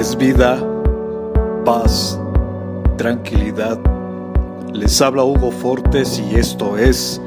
es 0.00 0.16
vida, 0.16 0.58
paz, 1.62 2.18
tranquilidad. 2.96 3.78
Les 4.72 4.98
habla 5.02 5.24
Hugo 5.24 5.50
Fortes 5.50 6.18
y 6.18 6.36
esto 6.36 6.78
es 6.78 7.20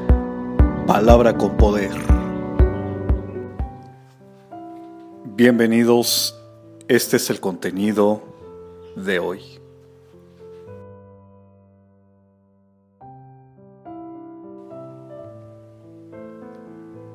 Palabra 0.84 1.38
con 1.38 1.56
Poder. 1.56 1.92
Bienvenidos, 5.36 6.36
este 6.88 7.18
es 7.18 7.30
el 7.30 7.38
contenido 7.38 8.20
de 8.96 9.20
hoy. 9.20 9.40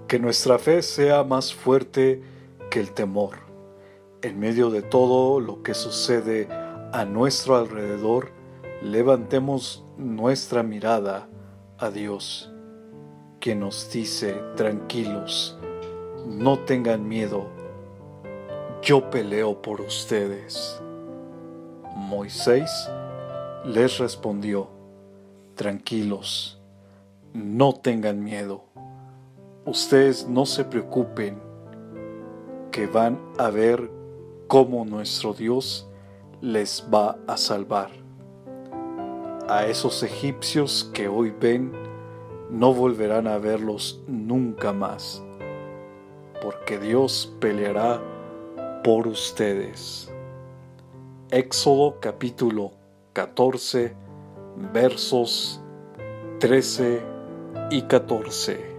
Que 0.07 0.19
nuestra 0.19 0.57
fe 0.57 0.81
sea 0.81 1.25
más 1.25 1.53
fuerte 1.53 2.23
que 2.71 2.79
el 2.79 2.91
temor 2.93 3.48
en 4.21 4.39
medio 4.39 4.69
de 4.69 4.81
todo 4.81 5.39
lo 5.39 5.63
que 5.63 5.73
sucede 5.73 6.47
a 6.91 7.05
nuestro 7.05 7.55
alrededor, 7.55 8.31
levantemos 8.81 9.85
nuestra 9.97 10.63
mirada 10.63 11.29
a 11.77 11.89
Dios, 11.89 12.51
que 13.39 13.55
nos 13.55 13.89
dice, 13.91 14.41
tranquilos, 14.55 15.57
no 16.27 16.59
tengan 16.59 17.07
miedo, 17.07 17.47
yo 18.81 19.09
peleo 19.09 19.61
por 19.61 19.81
ustedes. 19.81 20.81
Moisés 21.95 22.89
les 23.65 23.97
respondió, 23.99 24.69
tranquilos, 25.55 26.61
no 27.33 27.73
tengan 27.73 28.23
miedo, 28.23 28.65
ustedes 29.65 30.27
no 30.27 30.45
se 30.45 30.65
preocupen, 30.65 31.41
que 32.71 32.87
van 32.87 33.19
a 33.37 33.49
ver 33.49 33.98
cómo 34.49 34.83
nuestro 34.83 35.35
Dios 35.35 35.87
les 36.41 36.83
va 36.91 37.19
a 37.27 37.37
salvar. 37.37 37.91
A 39.47 39.67
esos 39.67 40.01
egipcios 40.01 40.89
que 40.91 41.07
hoy 41.07 41.29
ven, 41.39 41.71
no 42.49 42.73
volverán 42.73 43.27
a 43.27 43.37
verlos 43.37 44.01
nunca 44.07 44.73
más, 44.73 45.23
porque 46.41 46.79
Dios 46.79 47.31
peleará 47.39 48.01
por 48.83 49.07
ustedes. 49.07 50.11
Éxodo 51.29 51.99
capítulo 51.99 52.71
14 53.13 53.95
versos 54.73 55.61
13 56.39 57.03
y 57.69 57.83
14. 57.83 58.78